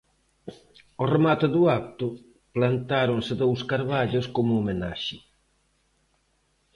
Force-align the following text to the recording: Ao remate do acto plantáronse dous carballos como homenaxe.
Ao 0.97 1.05
remate 1.15 1.47
do 1.55 1.61
acto 1.79 2.05
plantáronse 2.55 3.33
dous 3.41 3.59
carballos 3.71 4.25
como 4.35 4.53
homenaxe. 4.59 5.17